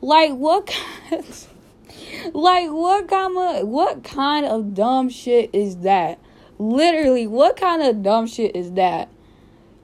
Like 0.00 0.32
what? 0.32 0.66
Kind 0.66 1.24
of, 1.24 1.54
like 2.34 2.70
what 2.70 3.06
kind 3.06 3.36
of 3.36 3.68
what 3.68 4.02
kind 4.02 4.46
of 4.46 4.72
dumb 4.72 5.10
shit 5.10 5.50
is 5.52 5.78
that? 5.78 6.18
Literally, 6.58 7.26
what 7.26 7.58
kind 7.58 7.82
of 7.82 8.02
dumb 8.02 8.26
shit 8.26 8.56
is 8.56 8.72
that? 8.72 9.10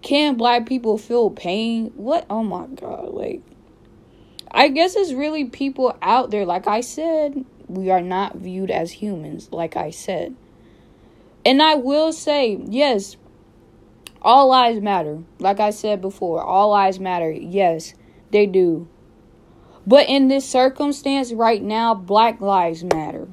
Can 0.00 0.36
black 0.36 0.64
people 0.64 0.96
feel 0.96 1.28
pain? 1.28 1.92
What? 1.96 2.24
Oh 2.30 2.42
my 2.42 2.66
god! 2.68 3.12
Like, 3.12 3.42
I 4.50 4.68
guess 4.68 4.96
it's 4.96 5.12
really 5.12 5.44
people 5.44 5.94
out 6.00 6.30
there. 6.30 6.46
Like 6.46 6.66
I 6.66 6.80
said, 6.80 7.44
we 7.68 7.90
are 7.90 8.00
not 8.00 8.36
viewed 8.36 8.70
as 8.70 8.90
humans, 8.90 9.50
like 9.52 9.76
I 9.76 9.90
said. 9.90 10.34
And 11.46 11.62
I 11.62 11.76
will 11.76 12.12
say, 12.12 12.58
yes, 12.68 13.16
all 14.20 14.48
lives 14.48 14.80
matter. 14.80 15.22
Like 15.38 15.60
I 15.60 15.70
said 15.70 16.00
before, 16.00 16.42
all 16.42 16.70
lives 16.70 16.98
matter. 16.98 17.30
Yes, 17.30 17.94
they 18.32 18.46
do. 18.46 18.88
But 19.86 20.08
in 20.08 20.26
this 20.26 20.44
circumstance 20.44 21.32
right 21.32 21.62
now, 21.62 21.94
black 21.94 22.40
lives 22.40 22.82
matter. 22.82 23.28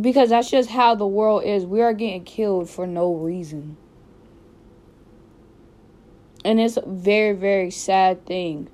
Because 0.00 0.30
that's 0.30 0.50
just 0.50 0.70
how 0.70 0.94
the 0.94 1.06
world 1.06 1.44
is. 1.44 1.66
We 1.66 1.82
are 1.82 1.92
getting 1.92 2.24
killed 2.24 2.70
for 2.70 2.86
no 2.86 3.12
reason. 3.12 3.76
And 6.46 6.58
it's 6.58 6.78
a 6.78 6.84
very, 6.86 7.34
very 7.34 7.70
sad 7.70 8.24
thing 8.24 8.70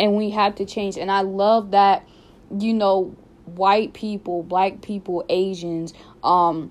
and 0.00 0.16
we 0.16 0.30
have 0.30 0.56
to 0.56 0.64
change. 0.64 0.96
And 0.96 1.08
I 1.08 1.20
love 1.20 1.70
that, 1.70 2.04
you 2.58 2.74
know, 2.74 3.14
white 3.46 3.92
people, 3.94 4.42
black 4.42 4.80
people, 4.82 5.24
Asians, 5.28 5.94
um, 6.22 6.70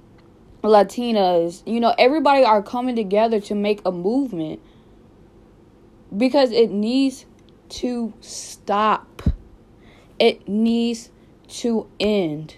Latinas, 0.63 1.62
you 1.65 1.80
know, 1.80 1.94
everybody 1.98 2.44
are 2.46 2.62
coming 2.63 2.96
together 2.96 3.39
to 3.42 3.56
make 3.56 3.82
a 3.86 3.92
movement. 3.92 4.62
because 6.15 6.51
it 6.51 6.72
needs 6.72 7.25
to 7.70 8.13
stop. 8.22 9.24
It 10.20 10.48
needs 10.48 11.10
to 11.48 11.89
end. 12.00 12.58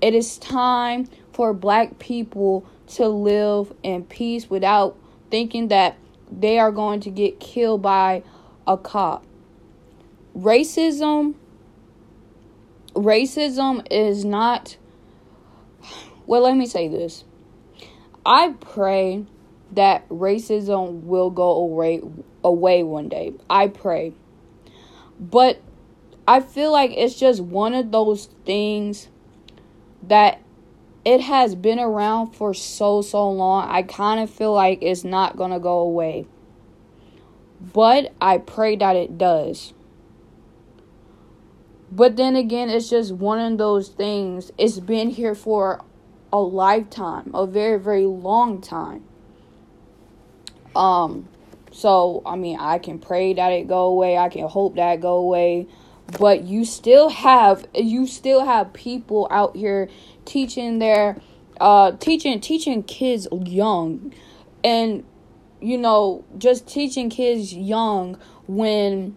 It 0.00 0.14
is 0.14 0.38
time 0.38 1.08
for 1.32 1.52
black 1.52 1.98
people 1.98 2.66
to 2.88 3.08
live 3.08 3.72
in 3.82 4.04
peace 4.04 4.48
without 4.48 4.96
thinking 5.30 5.68
that 5.68 5.96
they 6.30 6.58
are 6.58 6.70
going 6.70 7.00
to 7.00 7.10
get 7.10 7.40
killed 7.40 7.82
by 7.82 8.22
a 8.66 8.76
cop. 8.76 9.24
Racism 10.36 11.34
racism 12.94 13.86
is 13.90 14.24
not 14.24 14.76
well 16.26 16.42
let 16.42 16.56
me 16.56 16.66
say 16.66 16.88
this. 16.88 17.24
I 18.24 18.54
pray 18.60 19.26
that 19.72 20.08
racism 20.08 21.02
will 21.02 21.30
go 21.30 21.50
away 21.50 22.00
away 22.42 22.82
one 22.82 23.08
day. 23.08 23.34
I 23.50 23.68
pray. 23.68 24.14
But 25.20 25.60
I 26.26 26.40
feel 26.40 26.72
like 26.72 26.92
it's 26.92 27.14
just 27.14 27.40
one 27.40 27.74
of 27.74 27.92
those 27.92 28.28
things 28.46 29.08
that 30.04 30.40
it 31.04 31.20
has 31.20 31.54
been 31.54 31.78
around 31.78 32.32
for 32.32 32.54
so 32.54 33.02
so 33.02 33.30
long. 33.30 33.68
I 33.68 33.82
kind 33.82 34.20
of 34.20 34.30
feel 34.30 34.54
like 34.54 34.78
it's 34.80 35.04
not 35.04 35.36
going 35.36 35.50
to 35.50 35.60
go 35.60 35.80
away. 35.80 36.26
But 37.60 38.12
I 38.20 38.38
pray 38.38 38.76
that 38.76 38.96
it 38.96 39.18
does. 39.18 39.73
But 41.94 42.16
then 42.16 42.34
again, 42.34 42.70
it's 42.70 42.90
just 42.90 43.12
one 43.12 43.38
of 43.38 43.56
those 43.56 43.88
things. 43.88 44.50
It's 44.58 44.80
been 44.80 45.10
here 45.10 45.36
for 45.36 45.80
a 46.32 46.40
lifetime, 46.40 47.30
a 47.32 47.46
very 47.46 47.78
very 47.78 48.04
long 48.04 48.60
time. 48.60 49.04
Um 50.74 51.28
so 51.70 52.20
I 52.26 52.34
mean, 52.34 52.58
I 52.58 52.78
can 52.78 52.98
pray 52.98 53.32
that 53.34 53.52
it 53.52 53.68
go 53.68 53.84
away. 53.84 54.18
I 54.18 54.28
can 54.28 54.48
hope 54.48 54.74
that 54.74 55.00
go 55.00 55.14
away. 55.14 55.68
But 56.18 56.42
you 56.42 56.64
still 56.64 57.10
have 57.10 57.64
you 57.74 58.08
still 58.08 58.44
have 58.44 58.72
people 58.72 59.28
out 59.30 59.54
here 59.54 59.88
teaching 60.24 60.80
their 60.80 61.20
uh 61.60 61.92
teaching 61.92 62.40
teaching 62.40 62.82
kids 62.82 63.28
young 63.30 64.12
and 64.64 65.04
you 65.60 65.78
know 65.78 66.24
just 66.38 66.66
teaching 66.66 67.08
kids 67.08 67.54
young 67.54 68.18
when 68.48 69.16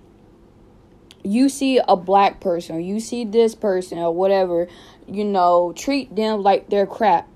you 1.27 1.49
see 1.49 1.79
a 1.87 1.95
black 1.95 2.39
person 2.39 2.75
or 2.75 2.79
you 2.79 2.99
see 2.99 3.25
this 3.25 3.55
person 3.55 3.97
or 3.97 4.13
whatever 4.13 4.67
you 5.07 5.23
know 5.23 5.73
treat 5.75 6.15
them 6.15 6.41
like 6.41 6.69
they're 6.69 6.87
crap 6.87 7.27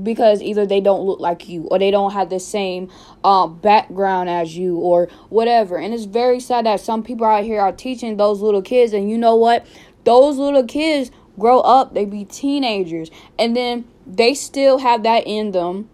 because 0.00 0.40
either 0.40 0.64
they 0.64 0.80
don't 0.80 1.04
look 1.04 1.20
like 1.20 1.48
you 1.48 1.64
or 1.70 1.78
they 1.78 1.90
don't 1.90 2.12
have 2.12 2.30
the 2.30 2.40
same 2.40 2.90
um, 3.24 3.58
background 3.58 4.30
as 4.30 4.56
you 4.56 4.76
or 4.76 5.08
whatever. 5.28 5.76
And 5.76 5.92
it's 5.92 6.04
very 6.04 6.40
sad 6.40 6.66
that 6.66 6.80
some 6.80 7.02
people 7.02 7.26
out 7.26 7.44
here 7.44 7.60
are 7.60 7.72
teaching 7.72 8.16
those 8.16 8.40
little 8.40 8.62
kids. 8.62 8.92
And 8.92 9.10
you 9.10 9.18
know 9.18 9.36
what? 9.36 9.66
Those 10.04 10.38
little 10.38 10.64
kids 10.64 11.10
grow 11.38 11.60
up, 11.60 11.94
they 11.94 12.04
be 12.04 12.24
teenagers, 12.24 13.10
and 13.38 13.56
then 13.56 13.84
they 14.06 14.34
still 14.34 14.78
have 14.78 15.02
that 15.02 15.26
in 15.26 15.52
them, 15.52 15.88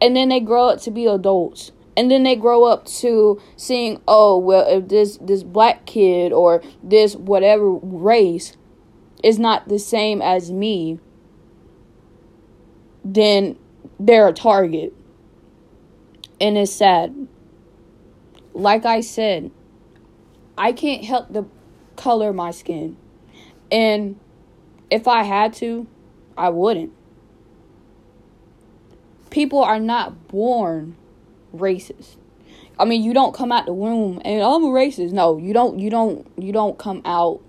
and 0.00 0.14
then 0.14 0.28
they 0.28 0.40
grow 0.40 0.68
up 0.68 0.80
to 0.82 0.90
be 0.90 1.06
adults. 1.06 1.72
And 1.96 2.10
then 2.10 2.24
they 2.24 2.36
grow 2.36 2.64
up 2.64 2.84
to 2.86 3.40
seeing, 3.56 4.02
oh 4.06 4.38
well, 4.38 4.66
if 4.68 4.88
this 4.88 5.16
this 5.16 5.42
black 5.42 5.86
kid 5.86 6.32
or 6.32 6.62
this 6.82 7.16
whatever 7.16 7.70
race 7.70 8.56
is 9.24 9.38
not 9.38 9.68
the 9.68 9.78
same 9.78 10.20
as 10.20 10.52
me, 10.52 11.00
then 13.04 13.56
they're 13.98 14.28
a 14.28 14.32
target. 14.32 14.92
And 16.38 16.58
it's 16.58 16.72
sad. 16.72 17.28
Like 18.52 18.84
I 18.84 19.00
said, 19.00 19.50
I 20.58 20.72
can't 20.72 21.04
help 21.04 21.32
the 21.32 21.46
color 21.96 22.32
my 22.32 22.50
skin. 22.50 22.96
And 23.72 24.20
if 24.90 25.08
I 25.08 25.22
had 25.22 25.54
to, 25.54 25.86
I 26.36 26.50
wouldn't. 26.50 26.92
People 29.30 29.62
are 29.62 29.80
not 29.80 30.28
born 30.28 30.96
racist. 31.58 32.16
I 32.78 32.84
mean, 32.84 33.02
you 33.02 33.14
don't 33.14 33.34
come 33.34 33.52
out 33.52 33.66
the 33.66 33.72
womb 33.72 34.20
and 34.24 34.42
I'm 34.42 34.64
a 34.64 34.68
racist. 34.68 35.12
No, 35.12 35.36
you 35.38 35.52
don't 35.52 35.78
you 35.78 35.90
don't 35.90 36.26
you 36.38 36.52
don't 36.52 36.78
come 36.78 37.02
out 37.04 37.40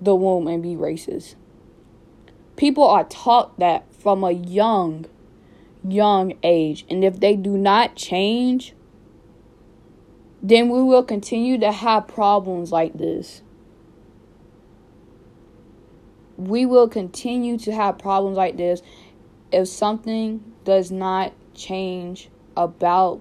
the 0.00 0.14
womb 0.14 0.46
and 0.48 0.62
be 0.62 0.74
racist. 0.74 1.34
People 2.56 2.84
are 2.84 3.04
taught 3.04 3.58
that 3.58 3.92
from 3.94 4.24
a 4.24 4.32
young 4.32 5.06
young 5.86 6.34
age, 6.42 6.84
and 6.90 7.04
if 7.04 7.20
they 7.20 7.36
do 7.36 7.56
not 7.56 7.94
change, 7.94 8.74
then 10.42 10.68
we 10.68 10.82
will 10.82 11.04
continue 11.04 11.58
to 11.58 11.70
have 11.70 12.08
problems 12.08 12.72
like 12.72 12.98
this 12.98 13.42
we 16.38 16.64
will 16.64 16.88
continue 16.88 17.58
to 17.58 17.72
have 17.72 17.98
problems 17.98 18.36
like 18.36 18.56
this 18.56 18.80
if 19.50 19.66
something 19.66 20.54
does 20.64 20.90
not 20.90 21.32
change 21.52 22.30
about 22.62 23.20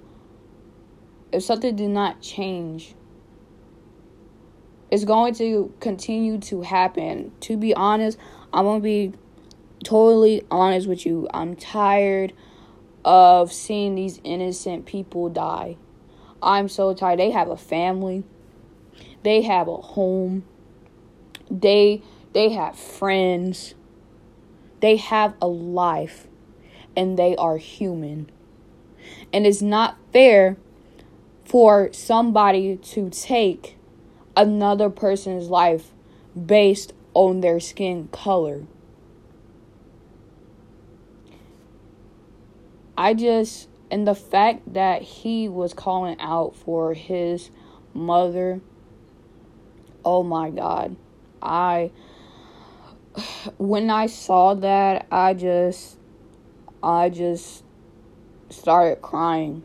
if 1.31 1.43
something 1.43 1.75
did 1.75 1.89
not 1.89 2.21
change 2.21 2.95
it's 4.89 5.05
going 5.05 5.33
to 5.33 5.73
continue 5.79 6.37
to 6.39 6.61
happen 6.61 7.31
to 7.39 7.57
be 7.57 7.73
honest 7.73 8.17
i'm 8.53 8.65
to 8.65 8.79
be 8.79 9.13
totally 9.83 10.43
honest 10.49 10.87
with 10.87 11.05
you 11.05 11.27
i'm 11.33 11.55
tired 11.55 12.33
of 13.05 13.53
seeing 13.53 13.95
these 13.95 14.19
innocent 14.23 14.85
people 14.85 15.29
die 15.29 15.77
i'm 16.41 16.67
so 16.67 16.93
tired 16.93 17.19
they 17.19 17.31
have 17.31 17.49
a 17.49 17.57
family 17.57 18.23
they 19.23 19.41
have 19.41 19.67
a 19.67 19.77
home 19.77 20.43
they 21.49 22.01
they 22.33 22.49
have 22.49 22.77
friends. 22.77 23.73
They 24.79 24.97
have 24.97 25.33
a 25.41 25.47
life. 25.47 26.27
And 26.95 27.17
they 27.17 27.35
are 27.35 27.57
human. 27.57 28.29
And 29.33 29.45
it's 29.45 29.61
not 29.61 29.97
fair 30.13 30.57
for 31.45 31.89
somebody 31.93 32.77
to 32.77 33.09
take 33.09 33.77
another 34.35 34.89
person's 34.89 35.47
life 35.47 35.91
based 36.45 36.93
on 37.13 37.41
their 37.41 37.59
skin 37.59 38.09
color. 38.11 38.63
I 42.97 43.13
just, 43.13 43.69
and 43.91 44.07
the 44.07 44.15
fact 44.15 44.73
that 44.73 45.01
he 45.01 45.47
was 45.47 45.73
calling 45.73 46.19
out 46.19 46.55
for 46.55 46.93
his 46.93 47.51
mother, 47.93 48.61
oh 50.03 50.23
my 50.23 50.49
God. 50.49 50.95
I 51.41 51.91
when 53.57 53.89
I 53.89 54.07
saw 54.07 54.53
that, 54.55 55.07
I 55.11 55.33
just, 55.33 55.97
I 56.81 57.09
just 57.09 57.63
started 58.49 59.01
crying. 59.01 59.63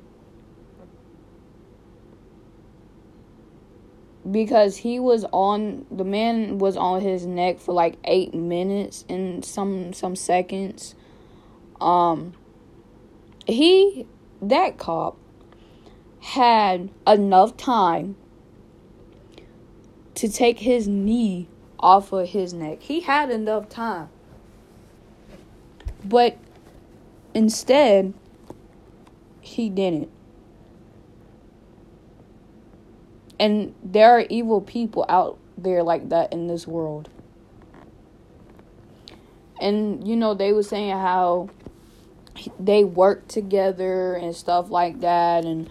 Because 4.30 4.76
he 4.76 5.00
was 5.00 5.24
on, 5.32 5.84
the 5.90 6.04
man 6.04 6.58
was 6.58 6.76
on 6.76 7.00
his 7.00 7.26
neck 7.26 7.58
for 7.58 7.72
like 7.72 7.96
eight 8.04 8.32
minutes 8.32 9.04
and 9.08 9.44
some, 9.44 9.92
some 9.92 10.14
seconds. 10.14 10.94
Um, 11.80 12.34
he, 13.46 14.06
that 14.40 14.78
cop, 14.78 15.16
had 16.20 16.88
enough 17.04 17.56
time 17.56 18.14
to 20.14 20.28
take 20.28 20.60
his 20.60 20.86
knee 20.86 21.48
off 21.80 22.12
of 22.12 22.28
his 22.28 22.54
neck. 22.54 22.80
He 22.80 23.00
had 23.00 23.30
enough 23.30 23.68
time. 23.68 24.08
But 26.04 26.38
instead, 27.34 28.14
he 29.52 29.68
didn't. 29.68 30.10
And 33.38 33.74
there 33.82 34.10
are 34.10 34.24
evil 34.28 34.60
people 34.60 35.04
out 35.08 35.38
there 35.58 35.82
like 35.82 36.08
that 36.10 36.32
in 36.32 36.46
this 36.46 36.66
world. 36.66 37.08
And, 39.60 40.06
you 40.06 40.16
know, 40.16 40.34
they 40.34 40.52
were 40.52 40.62
saying 40.62 40.92
how 40.92 41.50
they 42.58 42.84
work 42.84 43.28
together 43.28 44.14
and 44.14 44.34
stuff 44.34 44.70
like 44.70 45.00
that. 45.00 45.44
And 45.44 45.70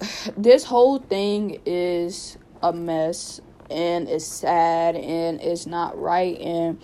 this 0.36 0.64
whole 0.64 0.98
thing 0.98 1.60
is 1.64 2.38
a 2.62 2.72
mess 2.72 3.40
and 3.70 4.08
it's 4.08 4.24
sad 4.24 4.96
and 4.96 5.40
it's 5.40 5.66
not 5.66 5.98
right 6.00 6.40
and 6.40 6.80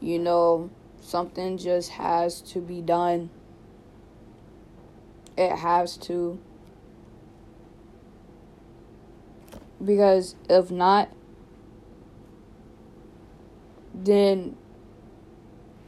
you 0.00 0.18
know 0.18 0.70
something 1.00 1.56
just 1.56 1.90
has 1.90 2.42
to 2.42 2.60
be 2.60 2.82
done 2.82 3.30
it 5.36 5.56
has 5.56 5.96
to 5.96 6.38
because 9.84 10.34
if 10.48 10.70
not 10.70 11.10
then 13.94 14.56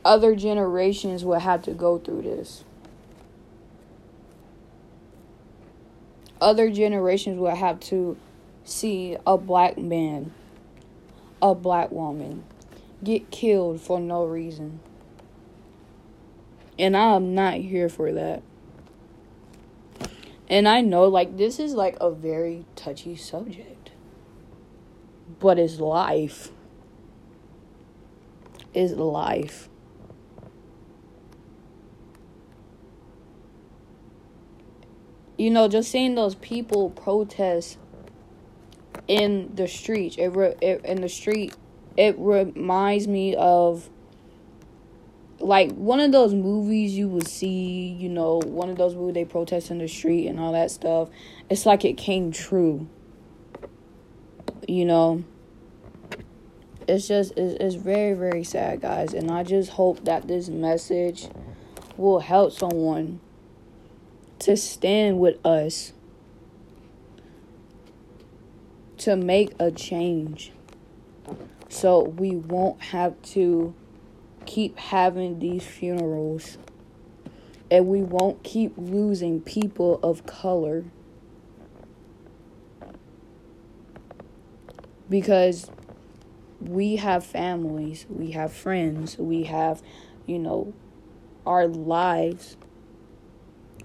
other 0.04 0.34
generations 0.34 1.24
will 1.24 1.38
have 1.38 1.62
to 1.62 1.72
go 1.72 1.98
through 1.98 2.22
this 2.22 2.64
other 6.40 6.70
generations 6.70 7.38
will 7.38 7.54
have 7.54 7.80
to 7.80 8.16
see 8.64 9.16
a 9.26 9.36
black 9.36 9.78
man, 9.78 10.32
a 11.42 11.54
black 11.54 11.90
woman 11.90 12.44
get 13.02 13.30
killed 13.30 13.80
for 13.80 14.00
no 14.00 14.24
reason. 14.24 14.80
And 16.78 16.96
I'm 16.96 17.34
not 17.34 17.54
here 17.54 17.88
for 17.88 18.12
that. 18.12 18.42
And 20.48 20.66
I 20.66 20.80
know, 20.80 21.04
like, 21.04 21.36
this 21.36 21.58
is 21.60 21.74
like 21.74 21.96
a 22.00 22.10
very 22.10 22.64
touchy 22.74 23.16
subject. 23.16 23.90
But 25.38 25.58
it's 25.58 25.78
life. 25.78 26.50
Is 28.72 28.92
life. 28.92 29.68
You 35.36 35.50
know, 35.50 35.68
just 35.68 35.90
seeing 35.90 36.14
those 36.14 36.34
people 36.34 36.90
protest 36.90 37.78
in 39.06 39.52
the 39.54 39.68
streets, 39.68 40.16
it, 40.18 40.28
re- 40.28 40.56
it 40.60 40.84
in 40.84 41.00
the 41.00 41.08
street, 41.08 41.54
it 41.96 42.16
reminds 42.18 43.06
me 43.06 43.36
of 43.36 43.88
like 45.40 45.72
one 45.72 46.00
of 46.00 46.12
those 46.12 46.34
movies 46.34 46.96
you 46.96 47.08
would 47.08 47.26
see, 47.26 47.96
you 47.98 48.08
know, 48.08 48.40
one 48.44 48.70
of 48.70 48.76
those 48.76 48.94
movies 48.94 49.14
they 49.14 49.24
protest 49.24 49.70
in 49.70 49.78
the 49.78 49.88
street 49.88 50.26
and 50.26 50.40
all 50.40 50.52
that 50.52 50.70
stuff. 50.70 51.08
It's 51.48 51.64
like 51.64 51.84
it 51.84 51.96
came 51.96 52.32
true. 52.32 52.88
You 54.66 54.84
know, 54.84 55.24
it's 56.86 57.08
just 57.08 57.32
it's, 57.36 57.56
it's 57.62 57.74
very 57.76 58.14
very 58.14 58.44
sad, 58.44 58.80
guys, 58.80 59.14
and 59.14 59.30
I 59.30 59.44
just 59.44 59.70
hope 59.70 60.04
that 60.04 60.26
this 60.26 60.48
message 60.48 61.28
will 61.96 62.20
help 62.20 62.52
someone 62.52 63.20
to 64.40 64.56
stand 64.56 65.18
with 65.18 65.44
us 65.44 65.92
to 68.98 69.16
make 69.16 69.52
a 69.58 69.70
change 69.70 70.52
so 71.68 72.02
we 72.02 72.34
won't 72.34 72.80
have 72.82 73.20
to 73.22 73.74
keep 74.48 74.78
having 74.78 75.38
these 75.40 75.62
funerals 75.62 76.56
and 77.70 77.86
we 77.86 78.02
won't 78.02 78.42
keep 78.42 78.72
losing 78.78 79.42
people 79.42 80.00
of 80.02 80.24
color 80.24 80.84
because 85.10 85.70
we 86.60 86.96
have 86.96 87.24
families, 87.24 88.06
we 88.08 88.30
have 88.30 88.50
friends, 88.50 89.18
we 89.18 89.44
have, 89.44 89.82
you 90.24 90.38
know, 90.38 90.72
our 91.46 91.66
lives. 91.66 92.56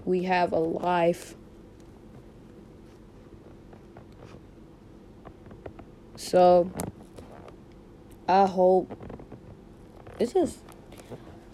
We 0.06 0.24
have 0.24 0.52
a 0.52 0.58
life. 0.58 1.34
So, 6.16 6.70
I 8.26 8.46
hope 8.46 9.13
it's 10.18 10.32
just 10.32 10.58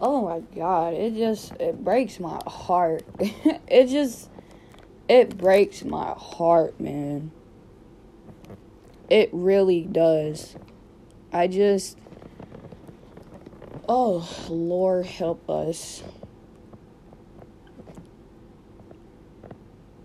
oh 0.01 0.23
my 0.23 0.41
god 0.55 0.95
it 0.95 1.15
just 1.15 1.53
it 1.55 1.83
breaks 1.85 2.21
my 2.21 2.41
heart. 2.47 3.05
It 3.69 3.87
just 3.87 4.29
it 5.09 5.39
breaks 5.39 5.85
my 5.85 6.15
heart 6.17 6.81
man. 6.81 7.31
It 9.09 9.31
really 9.33 9.83
does. 9.83 10.57
I 11.33 11.47
just 11.47 11.97
oh 13.89 14.29
lord 14.49 15.07
help 15.07 15.49
us. 15.49 16.03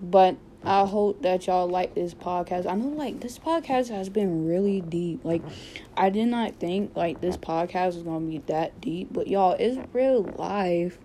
But 0.01 0.37
I 0.65 0.87
hope 0.87 1.21
that 1.21 1.45
y'all 1.45 1.67
like 1.67 1.93
this 1.93 2.15
podcast. 2.15 2.65
I 2.65 2.73
know 2.73 2.87
like 2.87 3.19
this 3.19 3.37
podcast 3.37 3.89
has 3.89 4.09
been 4.09 4.47
really 4.47 4.81
deep. 4.81 5.23
Like 5.23 5.43
I 5.95 6.09
did 6.09 6.25
not 6.25 6.55
think 6.55 6.95
like 6.95 7.21
this 7.21 7.37
podcast 7.37 7.93
was 7.93 8.03
gonna 8.03 8.25
be 8.25 8.39
that 8.47 8.81
deep, 8.81 9.09
but 9.11 9.27
y'all, 9.27 9.55
it's 9.59 9.77
real 9.93 10.23
life. 10.23 10.97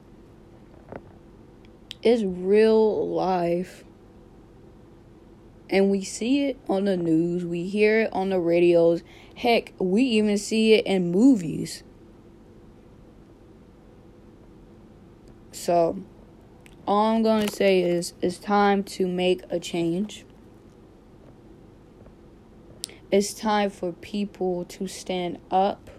It's 2.02 2.22
real 2.22 3.08
life. 3.08 3.84
And 5.68 5.90
we 5.90 6.02
see 6.02 6.46
it 6.46 6.58
on 6.68 6.86
the 6.86 6.96
news, 6.96 7.44
we 7.44 7.68
hear 7.68 8.00
it 8.00 8.12
on 8.14 8.30
the 8.30 8.40
radios. 8.40 9.02
Heck, 9.36 9.74
we 9.78 10.02
even 10.02 10.38
see 10.38 10.72
it 10.72 10.86
in 10.86 11.10
movies. 11.10 11.82
So, 15.52 16.02
all 16.86 17.14
I'm 17.14 17.22
going 17.22 17.46
to 17.46 17.54
say 17.54 17.82
is 17.82 18.14
it's 18.20 18.38
time 18.38 18.82
to 18.84 19.06
make 19.06 19.42
a 19.50 19.60
change. 19.60 20.24
It's 23.10 23.34
time 23.34 23.70
for 23.70 23.92
people 23.92 24.64
to 24.66 24.86
stand 24.86 25.38
up 25.50 25.90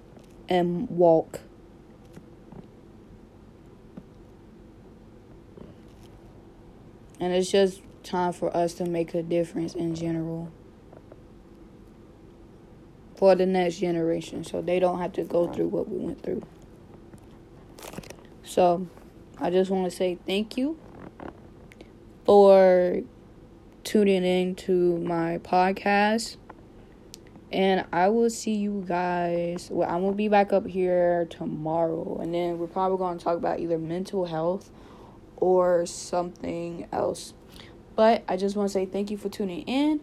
and 0.47 0.89
walk. 0.89 1.41
And 7.19 7.33
it's 7.33 7.51
just 7.51 7.81
time 8.03 8.33
for 8.33 8.55
us 8.55 8.73
to 8.75 8.85
make 8.85 9.13
a 9.13 9.21
difference 9.21 9.75
in 9.75 9.93
general 9.93 10.51
for 13.15 13.35
the 13.35 13.45
next 13.45 13.77
generation 13.77 14.43
so 14.43 14.61
they 14.61 14.79
don't 14.79 14.99
have 14.99 15.13
to 15.13 15.23
go 15.23 15.47
through 15.53 15.67
what 15.67 15.87
we 15.87 15.97
went 15.97 16.23
through. 16.23 16.41
So, 18.43 18.87
I 19.43 19.49
just 19.49 19.71
want 19.71 19.85
to 19.85 19.91
say 19.91 20.19
thank 20.27 20.55
you 20.55 20.77
for 22.25 23.01
tuning 23.83 24.23
in 24.23 24.53
to 24.53 24.99
my 24.99 25.39
podcast. 25.39 26.37
And 27.51 27.83
I 27.91 28.09
will 28.09 28.29
see 28.29 28.53
you 28.53 28.85
guys. 28.87 29.67
Well, 29.71 29.89
I'm 29.89 30.01
going 30.01 30.13
to 30.13 30.17
be 30.17 30.27
back 30.27 30.53
up 30.53 30.67
here 30.67 31.25
tomorrow. 31.31 32.19
And 32.21 32.35
then 32.35 32.59
we're 32.59 32.67
probably 32.67 32.99
going 32.99 33.17
to 33.17 33.23
talk 33.23 33.35
about 33.35 33.59
either 33.59 33.79
mental 33.79 34.25
health 34.25 34.69
or 35.37 35.87
something 35.87 36.87
else. 36.91 37.33
But 37.95 38.23
I 38.27 38.37
just 38.37 38.55
want 38.55 38.69
to 38.69 38.73
say 38.73 38.85
thank 38.85 39.09
you 39.09 39.17
for 39.17 39.29
tuning 39.29 39.63
in. 39.63 40.01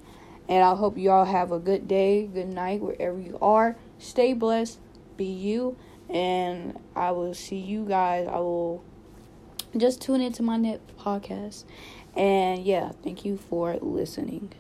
And 0.49 0.65
I 0.65 0.75
hope 0.75 0.99
you 0.99 1.13
all 1.13 1.27
have 1.27 1.53
a 1.53 1.61
good 1.61 1.87
day, 1.87 2.27
good 2.27 2.49
night, 2.49 2.81
wherever 2.81 3.21
you 3.21 3.39
are. 3.41 3.77
Stay 4.01 4.33
blessed. 4.33 4.81
Be 5.17 5.27
you. 5.27 5.77
And 6.11 6.77
I 6.97 7.13
will 7.13 7.35
see 7.35 7.59
you 7.59 7.85
guys. 7.85 8.27
I 8.27 8.39
will 8.39 8.83
just 9.77 10.01
tune 10.01 10.21
into 10.21 10.43
my 10.43 10.57
net 10.57 10.81
podcast. 10.99 11.65
And 12.17 12.65
yeah, 12.65 12.93
thank 13.03 13.25
you 13.25 13.37
for 13.37 13.77
listening. 13.81 14.53